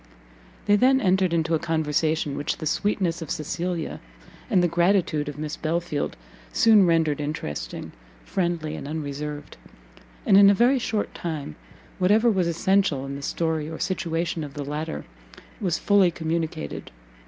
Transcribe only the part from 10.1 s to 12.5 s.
and in a very short time, whatever was